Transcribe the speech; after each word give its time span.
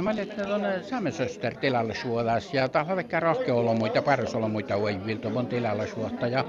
No 0.00 0.04
mä 0.04 0.10
olin 0.10 0.28
tuonne 0.46 0.82
Saamesöster 0.82 1.54
tilalla 1.54 1.94
suodas 1.94 2.54
ja 2.54 2.68
tahla 2.68 2.96
vaikka 2.96 3.20
rohkeolo 3.20 3.74
muita, 3.74 4.02
parasolo 4.02 4.48
muita 4.48 4.78
uivilta 4.78 5.30
mun 5.30 5.46
tilalla 5.46 5.86
suotta. 5.86 6.26
Ja 6.26 6.44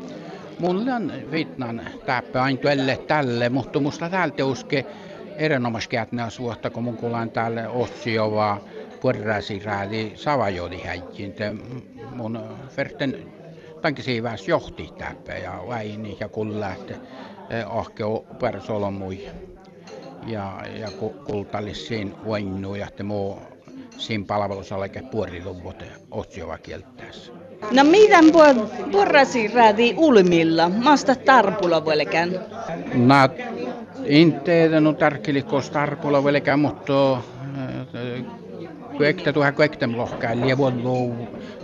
mulla 0.60 0.96
on 0.96 1.14
vitnan 1.32 1.82
täppä 2.06 2.44
aina 2.44 2.62
tälle 2.62 2.98
tälle, 3.08 3.50
mutta 3.50 3.80
musta 3.80 4.10
täältä 4.10 4.46
uske 4.46 4.86
erinomaiskätnä 5.38 6.30
suotta, 6.30 6.70
kun 6.70 6.84
mun 6.84 6.98
kuulan 6.98 7.32
täällä 7.32 7.70
Otsio 7.70 8.32
vaan 8.32 8.62
puolräsi 9.02 9.62
räädi 9.66 10.12
savajodi 10.16 10.82
häijin. 10.82 11.36
Mun 12.16 12.40
verten 12.78 13.16
tankisiiväs 13.82 14.48
johti 14.48 14.90
täppä 14.98 15.34
ja 15.34 15.64
väini 15.68 16.18
ja 16.20 16.30
kulla, 16.30 16.74
että 16.74 16.96
ahkeo 17.70 18.26
persolomui 18.40 19.30
ja, 20.28 20.64
ja 20.80 20.92
kultallisiin 21.26 22.14
voinnu 22.26 22.76
ja 22.76 22.88
muu 23.04 23.40
siinä 23.98 24.24
palvelussa 24.28 24.76
oleke 24.76 25.02
puoriluvut 25.12 25.84
otsiova 26.12 26.58
kieltäessä. 26.58 27.32
No 27.72 27.84
miten 27.84 28.26
porrasi 28.92 29.48
räädi 29.48 29.94
ulmilla? 29.98 30.70
Maasta 30.70 31.16
tarpulla 31.16 31.86
velkään? 31.86 32.40
No, 32.94 33.16
inte 34.06 34.80
no 34.80 34.94
tarkkilikos 34.94 35.70
tarpulla 35.70 36.24
velkään, 36.24 36.60
mutta 36.60 37.22
kuekta 38.98 39.34
tuohon 39.34 39.54
kuektem 39.54 39.98
lohkaan 39.98 40.42
lievon 40.42 40.84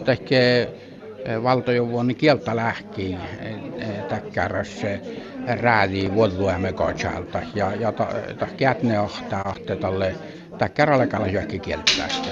tekee 0.06 0.74
valtojovuon 1.44 2.16
kieltä 2.16 2.56
lähki 2.56 3.18
täkkärässä 4.10 5.00
räädi 5.48 6.12
vuodluemme 6.14 6.74
kotsalta 6.74 7.40
ja, 7.56 7.76
ja 7.76 7.92
ta, 7.92 8.08
ta 8.40 8.48
kätne 8.58 9.00
ohtaa 9.00 9.50
ahte 9.50 9.76
talle 9.76 10.16
täkkärallekalla 10.58 11.28
hyökki 11.28 11.60
kieltästä. 11.60 12.30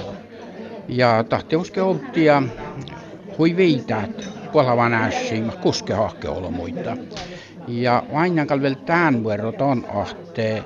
Ja 0.88 1.24
tahti 1.30 1.56
uske 1.56 1.82
oltia 1.82 2.44
hui 3.38 3.56
viitaat 3.56 4.30
puolavan 4.52 4.94
ässiin, 4.94 5.52
kuske 5.62 5.94
hahke 5.94 6.30
olla 6.30 6.52
muita. 6.52 6.98
Ja 7.68 8.04
vain 8.14 8.36
vielä 8.62 8.76
tämän 8.76 9.24
vuorot 9.24 9.62
on 9.62 9.86
ahte, 9.94 10.64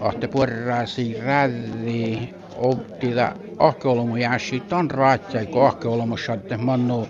ahte 0.00 0.28
puolrasi 0.28 1.16
räädi 1.24 2.18
oltila 2.56 3.32
ahkeolomu 3.58 4.16
jäsi 4.16 4.60
ton 4.60 4.90
raatja, 4.90 5.46
kun 5.46 5.66
ahkeolomu 5.66 6.16
saatte 6.16 6.56
mannu 6.56 7.08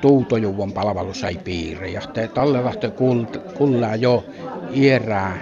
tuutojuvon 0.00 0.72
palvelu 0.72 1.14
sai 1.14 1.38
piiri. 1.44 1.92
Ja 1.92 2.00
te 2.00 2.28
talle 2.28 2.64
lähtö 2.64 2.90
kullaa 3.54 3.96
jo 3.96 4.24
ierää 4.76 5.38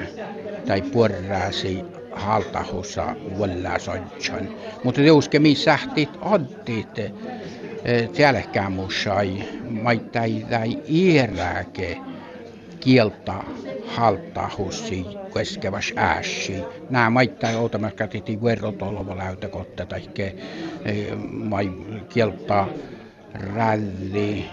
tai 0.66 0.82
puorraasi 0.82 1.84
haltahussa 2.12 3.16
vuolla 3.36 3.78
soitsan. 3.78 4.48
Mutta 4.84 5.00
te 5.00 5.10
uske 5.10 5.38
missä 5.38 5.64
sähtit 5.64 6.10
ottit 6.20 7.00
tielekään 8.12 8.72
musai 8.72 9.44
maittai 9.82 10.46
tai 10.50 10.78
ierääke 10.90 11.98
kieltä 12.80 13.34
haltahussi 13.86 15.06
keskevas 15.34 15.92
ääsi. 15.96 16.62
Nämä 16.90 17.10
maittai 17.10 17.56
outamassa 17.56 18.06
titi 18.06 18.42
verrotolva 18.42 19.16
läytäkotta 19.16 19.86
tai 19.86 20.02
mai 21.32 21.72
kieltä 22.08 22.66
ralli, 23.34 24.50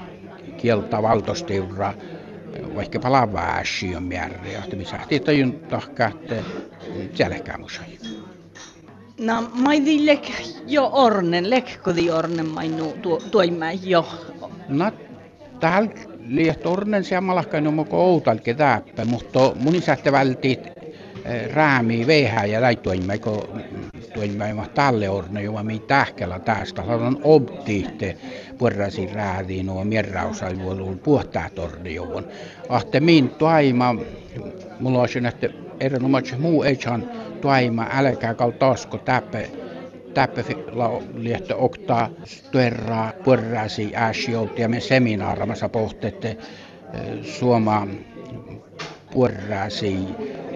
kieltä 0.58 1.02
valtostiura, 1.02 1.94
vaikka 2.76 3.00
palaa 3.00 3.34
väsi 3.34 3.96
on 3.96 4.04
määrä, 4.04 4.36
että 4.64 4.76
missä 4.76 4.98
tahti 4.98 5.22
tahkaa, 5.70 6.08
että 6.08 6.36
tielekään 7.18 7.62
musai. 7.62 7.98
No, 9.20 9.42
mä 9.42 9.70
lek 10.00 10.32
jo 10.68 10.90
ornen, 10.94 11.50
lekkodi 11.50 12.12
ornen 12.12 12.48
mainu 12.48 12.94
tuoimme 13.32 13.74
jo. 13.74 14.08
No, 14.70 14.92
täällä 15.60 15.90
liiat 16.28 16.66
ornen 16.66 17.04
siamalakkain 17.04 17.68
on 17.68 17.74
mukaan 17.74 18.04
outalke 18.04 18.54
täppä, 18.54 19.06
mutta 19.06 19.52
mun 19.56 19.76
isätte 19.76 20.12
vältit 20.12 20.60
räämi 21.54 22.08
veihää 22.08 22.46
ja 22.46 22.62
laittuimme, 22.62 23.18
kun 23.18 23.62
tuimme 24.28 24.70
talle 24.74 25.10
orne, 25.10 25.44
jo 25.44 25.64
mi 25.64 25.80
tähkellä 25.80 26.40
tästä. 26.40 26.84
On 26.84 27.20
optiitte 27.24 28.18
puolrasi 28.58 29.10
räädiin 29.14 29.66
nuo 29.66 29.84
mierrausalvuoluun 29.84 31.00
puhtaa 31.00 31.50
torni 31.56 31.96
jovon. 31.96 32.28
Ahte 32.70 33.00
min 33.00 33.30
tuaima, 33.30 33.96
mulla 34.80 35.00
on 35.00 35.26
että 35.26 35.50
erinomaisesti 35.80 36.42
muu 36.42 36.64
ei 36.64 36.78
tuaima, 37.42 37.88
älkää 37.94 38.34
kal 38.34 38.52
tasko 38.52 38.98
täppä 38.98 39.40
täppä 40.14 40.44
liehto 41.14 41.56
oktaa 41.58 42.10
tuerraa 42.52 43.14
puolrasi 43.24 43.92
äsiolta 43.96 44.62
ja 44.62 44.70
me 44.70 44.80
seminaaramassa 44.80 45.70
pohtette 45.70 46.38
Suoma 47.24 47.88
puolrasi 49.14 49.98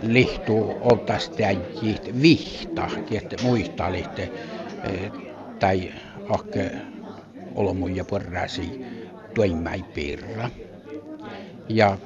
lihtuu 0.08 0.78
oltastäjit 0.82 2.22
vihta, 2.22 2.88
että 3.12 3.36
muista 3.44 3.92
lihte 3.92 4.32
tai 5.60 5.92
ahke 6.30 6.72
olomuja 7.56 8.06
porrasi 8.06 8.86
toimai 9.36 9.84
pirra. 9.94 10.50
Ja 11.70 11.98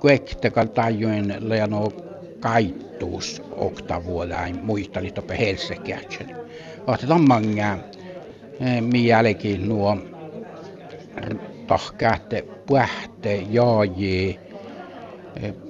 kuekta 0.00 0.66
tajuin 0.74 1.34
leano 1.38 1.92
kaittuus 2.40 3.42
oktavuodain 3.50 4.58
muista 4.64 5.02
lihtoppe 5.02 5.38
helsekätsän. 5.38 6.36
Otetaan 6.86 7.28
manga 7.28 7.78
mi 8.80 9.06
jälkeen 9.06 9.68
nuo 9.68 9.96
tahkaatte 11.66 12.44
puhte 12.66 13.42
jaaji 13.50 14.40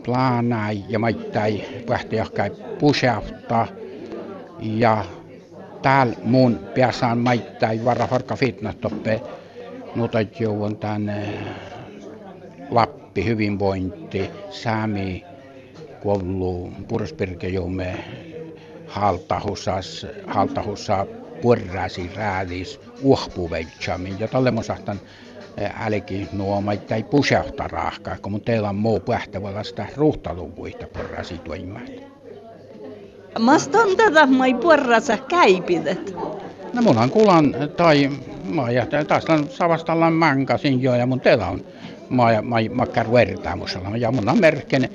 planai 0.04 0.84
ja 0.88 0.98
maittai 0.98 1.62
pähtiöhkäi 1.86 2.50
pusefta 2.78 3.66
ja 4.60 5.04
täällä 5.82 6.16
mun 6.24 6.60
pääsään 6.74 7.18
maittai 7.18 7.84
varra 7.84 8.06
harka 8.06 8.36
fitnesstoppe 8.36 9.20
nuutat 9.94 10.40
jouvon 10.40 10.76
tänne 10.76 11.38
Lappi 12.70 13.24
hyvinvointi, 13.24 14.30
Sami, 14.50 15.24
koulu, 16.02 16.72
Purspirkejoume, 16.88 18.04
haltahusas, 18.86 20.06
haltahussa, 20.26 21.06
purrasi, 21.42 22.10
räädis, 22.16 22.80
uhpuveitsamin 23.02 24.20
ja 24.20 24.28
tälle 24.28 24.50
musahtan 24.50 25.00
älki 25.86 26.28
nuoma 26.32 26.76
tai 26.76 27.02
pusehta 27.02 27.68
rahkaa, 27.68 28.16
kun 28.22 28.40
teillä 28.40 28.68
on 28.68 28.76
muu 28.76 29.00
pähtävällä 29.00 29.62
sitä 29.62 29.86
ruhtaluvuita 29.96 30.86
porrasi 30.86 31.38
toimat. 31.38 31.82
Maston 33.38 33.96
tätä 33.96 34.26
mai 34.26 34.54
porrasa 34.54 35.16
käipidet. 35.16 36.16
No 36.72 36.82
mun 36.82 36.98
on 36.98 37.10
kulan 37.10 37.54
tai 37.76 38.10
mä 38.44 38.70
ja 38.70 38.86
taas 39.08 39.24
on 39.24 39.48
savastalla 39.48 40.10
mankasin 40.10 40.82
jo 40.82 40.94
ja 40.94 41.06
mun 41.06 41.20
teillä 41.20 41.46
on 41.46 41.64
mä 42.10 42.42
mä 42.42 42.56
makkar 42.74 43.12
vertaamusella 43.12 43.96
ja 43.96 44.12
mun 44.12 44.28
on 44.28 44.40
merkken 44.40 44.88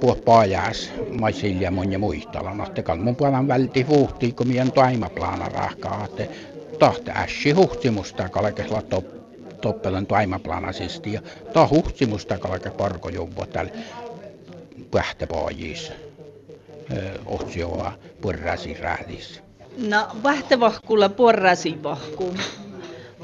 puh 0.00 0.24
pajas 0.24 0.92
mä 1.20 1.30
silja 1.30 1.70
mun 1.70 1.92
ja 1.92 1.98
muistalla 1.98 2.54
no 2.54 2.66
te 2.66 2.84
mun 3.02 3.16
puolan 3.16 3.48
välti 3.48 3.82
huhti 3.82 4.32
kun 4.32 4.48
mien 4.48 4.72
toimaplana 4.72 5.48
rahkaa 5.48 6.06
tahti 6.78 7.10
ässi 7.10 7.50
huhtimusta 7.50 8.28
kalkesla 8.28 8.82
top 8.82 9.23
toppelen 9.60 10.06
taimaplanasesti 10.06 11.12
ja 11.12 11.20
ta 11.52 11.68
huhtimusta 11.70 12.38
kalke 12.38 12.70
parko 12.70 13.08
juvvo 13.08 13.46
täällä 13.46 13.72
pähtäpaajissa 14.90 15.92
otsioa 17.26 17.92
purrasi 18.20 18.74
rähdis. 18.74 19.40
No, 19.88 20.06
pähtävahkulla 20.22 21.08
porrasi 21.08 21.82
vahku. 21.82 22.34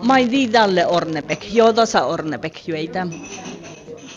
Mai 0.03 0.31
didalle 0.31 0.87
ornepek, 0.87 1.55
jodosa 1.55 2.05
ornepek 2.05 2.69
jueita. 2.69 3.07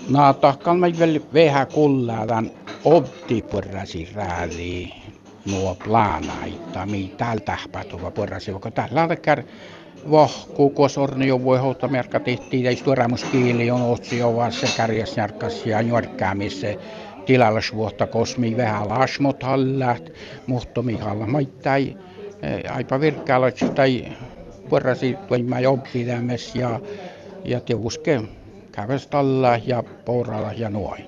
No, 0.10 0.34
tahkan 0.34 0.80
mä 0.80 0.88
vielä 1.00 1.20
vähän 1.34 1.68
kullaadan 1.68 2.52
opti 2.86 3.42
purrasi 3.42 4.10
rähdi 4.16 4.90
nuo 5.46 5.76
planaita, 5.76 6.86
mi 6.86 7.14
täällä 7.18 7.42
tähpätuva 7.42 8.12
porrasi, 8.12 8.52
vaikka 8.52 8.72
täällä 8.72 9.08
kun 10.56 10.90
sorni 10.90 11.28
jo 11.28 11.44
voi 11.44 11.60
hoitaa. 11.60 11.90
Merkka 11.90 12.20
tehtiin, 12.20 12.66
ei 12.66 12.76
tuoremuskiili 12.76 13.72
on 13.72 13.82
otsi 13.82 14.18
jo 14.18 14.36
vaan 14.36 14.52
se 14.52 14.68
kärjäs 14.78 15.18
järkäs 15.18 15.66
ja 15.66 15.84
nuorkkäämissä 15.84 16.68
tilalla 17.26 17.60
vuotta 17.76 18.08
kosmi. 18.08 18.58
Vähän 18.58 18.90
lasmot 18.90 19.44
hallat, 19.44 20.10
mutta 20.48 20.82
mihalla 20.82 21.28
maittai 21.28 21.98
aipa 22.70 23.00
virkkaalla 23.00 23.48
tai 23.76 24.06
porrasi 24.70 25.18
toimaa 25.28 25.60
jobbilämmes 25.60 26.56
ja, 26.56 26.80
ja 27.46 27.60
teuske 27.60 28.22
käves 28.72 29.08
talla 29.08 29.60
ja 29.66 29.84
pouralla 30.06 30.54
ja 30.54 30.70
noin. 30.70 31.06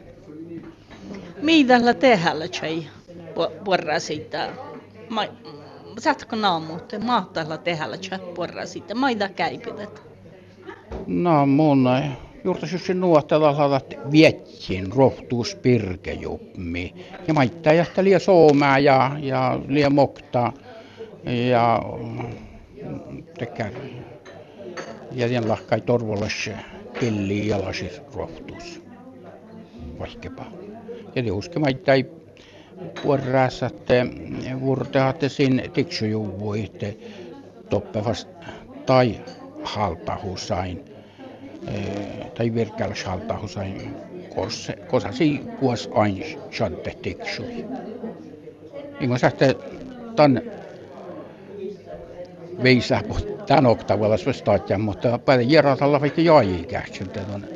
Mitä 1.42 1.94
tehdään, 1.94 2.38
porrasi, 3.66 4.30
saatko 4.30 5.55
naamuutta 6.36 7.00
mahtalla 7.00 7.58
tehdä 7.58 7.98
chappuarra 7.98 8.66
sitten 8.66 8.98
maida 8.98 9.30
käypytet. 9.30 10.02
No 11.08 11.46
mun 11.46 11.90
juurta 12.44 12.68
syssy 12.68 12.94
nuotella 12.94 13.54
halat 13.54 13.94
viettiin 14.12 14.92
rohtuus 14.96 15.56
pirkejupmi. 15.56 16.94
Ja 17.28 17.34
maittaa 17.34 17.74
jähtä 17.74 18.04
liian 18.04 18.22
soomää 18.22 18.78
ja, 18.78 19.12
ja 19.20 19.60
liian 19.68 19.94
mokta 19.94 20.52
ja 21.50 21.82
tekär. 23.38 23.72
Ja 25.12 25.30
den 25.30 25.48
lahkai 25.48 25.82
torvolas 25.82 26.50
pilli 27.00 27.48
jalasis 27.48 28.02
rohtuus. 28.16 28.82
Vaikkapa. 30.00 30.46
Ja 31.16 31.24
tiuske 31.24 31.60
maittaa 31.60 31.96
puolraassa, 33.04 33.66
että 33.66 33.94
vurteatte 34.60 35.30
sin 35.30 35.64
tiksujuvuitte 35.74 36.98
toppevast 37.70 38.28
tai 38.86 39.22
haltahusain 39.64 40.86
tai 42.38 42.54
virkkäläs 42.54 43.04
haltahusain 43.04 43.96
kosasi 44.88 45.42
kuos 45.60 45.90
ain 45.94 46.26
shantte 46.52 46.98
tiksui. 47.02 47.66
Kuin 49.08 49.20
saatte 49.20 49.56
tämän 50.16 50.42
viisää 52.64 53.02
tämän 53.48 53.66
oktavalla 53.66 54.18
svestaatjan, 54.18 54.82
mutta 54.82 55.20
paljon 55.20 55.50
järjestellä 55.50 56.02
vaikka 56.02 56.22
jaajii 56.22 56.64
kähtsyltä 56.66 57.20
tuonne 57.20 57.48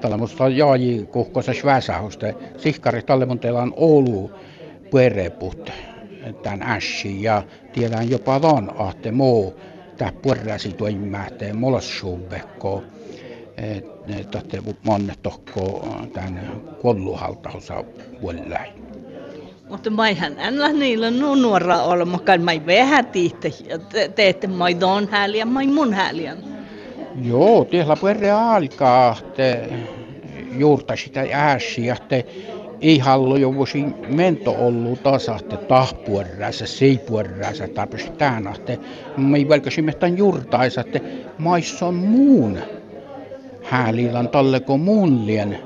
tällä 0.00 0.16
musta 0.16 0.48
jaaji 0.48 1.08
kuhkosas 1.12 1.64
väsähusta. 1.64 2.26
Sihkari 2.56 3.02
on 3.62 3.72
Oulu 3.76 4.30
puereput 4.90 5.70
tämän 6.42 6.62
ässi 6.62 7.22
ja 7.22 7.42
tiedän 7.72 8.10
jopa 8.10 8.42
vaan 8.42 8.72
ahte 8.78 9.10
muu 9.10 9.60
tää 9.96 10.12
puerräsi 10.22 10.72
toimimähteen 10.72 11.56
molossuubekko 11.56 12.82
tahte 14.30 14.62
monne 14.84 15.14
tohko 15.22 15.88
tämän 16.12 16.62
kolluhaltausa 16.82 17.84
vuollain. 18.22 18.72
Mutta 19.68 19.90
maihan 19.90 20.38
en 20.38 20.78
niillä 20.78 21.10
no 21.10 21.34
nuora 21.34 21.82
olla, 21.82 22.04
mutta 22.04 22.38
mai 22.38 22.66
vähän 22.66 23.06
tiihtä, 23.06 23.48
teette 24.14 24.46
mai 24.46 24.80
don 24.80 25.08
häliä, 25.10 25.44
mai 25.44 25.66
mun 25.66 25.94
häliä. 25.94 26.36
Joo, 27.20 27.64
tiellä 27.64 27.96
puerre 27.96 28.30
alkaa, 28.30 29.16
että 29.20 29.58
juurta 30.58 30.96
sitä 30.96 31.26
äässiä, 31.32 31.94
että 31.94 32.22
ei 32.80 32.98
halua 32.98 33.38
jo 33.38 33.54
vuosi 33.54 33.84
mento 34.08 34.56
ollut 34.58 35.02
tasa, 35.02 35.36
että 35.36 35.56
tahpuorässä, 35.56 36.66
seipuorässä, 36.66 37.68
tarpeeksi 37.68 38.10
tämän, 38.10 38.54
että 38.54 38.76
me 39.16 39.38
ei 39.38 39.48
välkäsimme 39.48 39.92
tämän 39.92 40.18
juurtaisa, 40.18 40.80
että 40.80 41.00
maissa 41.38 41.86
on 41.86 41.94
muun 41.94 42.58
häälilan 43.62 44.28
talle 44.28 44.60
kuin 44.60 44.80
muun 44.80 45.26
lien 45.26 45.58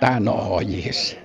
tämän 0.00 0.28
ohjis. 0.28 1.16